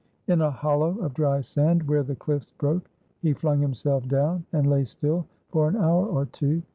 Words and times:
In 0.25 0.41
a 0.41 0.49
hollow 0.49 0.97
of 0.97 1.13
dry 1.13 1.41
sand, 1.41 1.87
where 1.87 2.01
the 2.01 2.15
cliffs 2.15 2.53
broke, 2.57 2.89
he 3.21 3.33
flung 3.33 3.59
himself 3.59 4.07
down, 4.07 4.47
and 4.51 4.65
lay 4.67 4.83
still 4.83 5.27
for 5.49 5.67
an 5.67 5.75
hour 5.75 6.07
or 6.07 6.25
two. 6.25 6.63